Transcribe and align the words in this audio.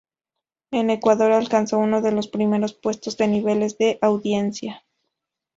En 0.71 0.89
Ecuador 0.89 1.31
alcanzó 1.31 1.77
uno 1.77 2.01
de 2.01 2.11
los 2.11 2.27
primeros 2.27 2.73
puestos 2.73 3.17
de 3.17 3.27
niveles 3.27 3.77
de 3.77 3.99
audiencia. 4.01 4.83